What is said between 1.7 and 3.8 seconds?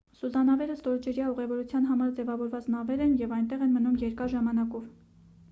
համար ձևավորված նավեր են և այնտեղ են